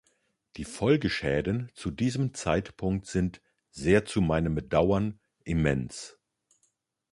[0.57, 6.17] Die Folgeschäden zu diesem Zeitpunkt sind, sehr zu meinem Bedauern, immens.